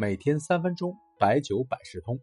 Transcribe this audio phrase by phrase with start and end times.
[0.00, 2.18] 每天三分钟，白酒百事通。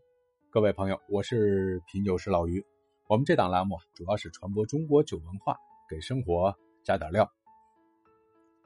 [0.50, 2.66] 各位朋友，我是品酒师老于。
[3.06, 7.32] 我们这档栏目主要是传播中国酒文化，给生活加点料。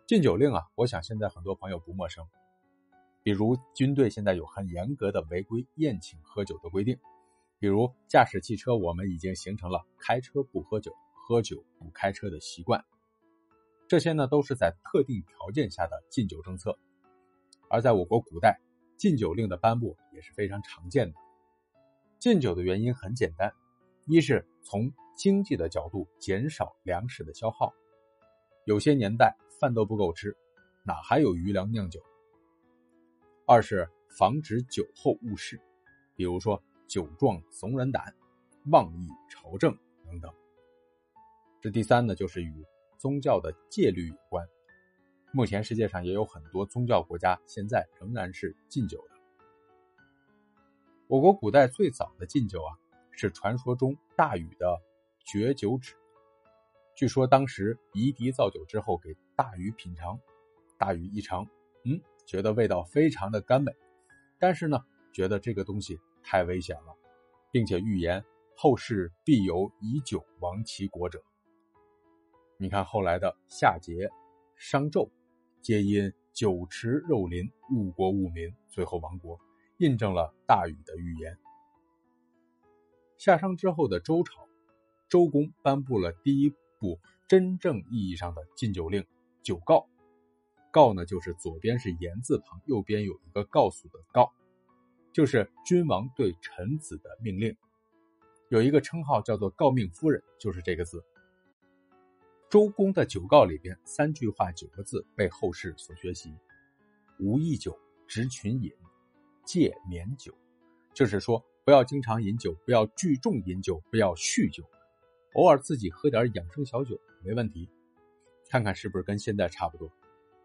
[0.08, 2.26] 禁酒令啊，我想现在很多朋友不陌生。
[3.22, 6.98] 比如军队现在有很严格的违规宴请喝酒的规定，
[7.60, 12.82] 比如驾驶汽车，我们已经形成了开车不喝酒、喝酒不开车的习惯。
[13.90, 16.80] 这些呢，都是在特定条件下的禁酒政策。
[17.68, 18.58] 而在我国古代，
[19.02, 21.18] 禁酒令的颁布也是非常常见的。
[22.20, 23.52] 禁酒的原因很简单，
[24.06, 27.74] 一是从经济的角度减少粮食的消耗，
[28.66, 30.38] 有些年代饭都不够吃，
[30.84, 32.00] 哪还有余粮酿酒？
[33.48, 35.60] 二是防止酒后误事，
[36.16, 38.14] 比如说酒壮怂人胆、
[38.68, 39.76] 妄议朝政
[40.06, 40.32] 等等。
[41.60, 42.54] 这第三呢，就是与
[43.00, 44.48] 宗教的戒律有关。
[45.34, 49.16] 目前世界上也有很多宗教国家，现在仍然是禁酒的。
[51.08, 52.76] 我国古代最早的禁酒啊，
[53.12, 54.78] 是传说中大禹的
[55.24, 55.96] 绝酒旨。
[56.96, 60.20] 据说当时夷狄造酒之后给大禹品尝，
[60.78, 61.48] 大禹一尝，
[61.86, 63.74] 嗯，觉得味道非常的甘美，
[64.38, 66.94] 但是呢，觉得这个东西太危险了，
[67.54, 68.22] 并且预言
[68.58, 71.24] 后世必有以酒亡其国者。
[72.58, 74.12] 你看后来的夏桀、
[74.58, 75.10] 商纣。
[75.62, 79.40] 皆因酒池肉林，误国误民，最后亡国，
[79.78, 81.38] 印证了大禹的预言。
[83.18, 84.48] 夏商之后的周朝，
[85.08, 89.06] 周公颁布了第一部真正意义上的禁酒令——
[89.44, 89.88] 酒告。
[90.72, 94.32] 告呢，就是左边是言字旁，右边有一个告诉的告，
[95.14, 97.56] 就是君王对臣子的命令。
[98.50, 101.06] 有一个称号叫做诰命夫人，就是这个字。
[102.52, 106.36] 周公的酒告里边三句话九个字被后世所学习：
[107.18, 108.70] 无益酒，直群饮，
[109.46, 110.38] 戒免酒。
[110.94, 114.66] 就是说，不要经常饮酒，不要聚众饮酒，不要酗酒，
[115.36, 117.70] 偶尔自己喝点养生小酒没问题。
[118.50, 119.90] 看看是不是跟现在差不多？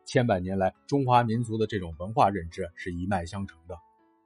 [0.04, 3.76] 千百年来，中华民族的这种文化认知是一脉相承的。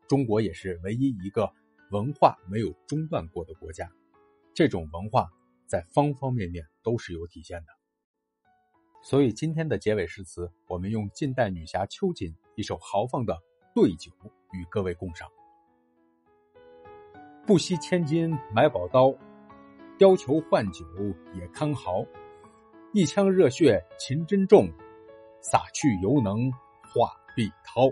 [0.06, 1.50] 中国也是唯一一个
[1.90, 3.90] 文化没有中断过的国家，
[4.52, 5.30] 这种文化。
[5.66, 7.72] 在方方面面都是有体现的，
[9.02, 13.34] 所以今天的结尾诗词，我们用近代女侠秋瑾一首豪放的
[13.74, 14.10] 《对酒》
[14.52, 15.28] 与各位共赏。
[17.46, 19.08] 不惜千金买宝刀，
[19.98, 20.84] 貂裘换酒
[21.34, 22.04] 也堪豪。
[22.92, 24.68] 一腔热血勤珍重，
[25.40, 26.50] 洒去犹能
[26.82, 27.82] 化碧涛。